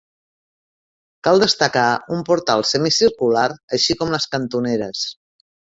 [1.27, 1.83] Cal destacar
[2.17, 3.47] un portal semicircular
[3.79, 5.07] així com les cantoneres.